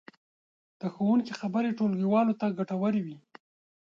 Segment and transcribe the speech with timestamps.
[0.81, 3.17] د ښوونکي خبرې ټولګیوالو ته ګټورې وې.